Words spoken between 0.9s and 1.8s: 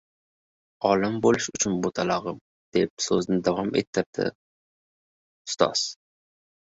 –Olim boʻlish uchun,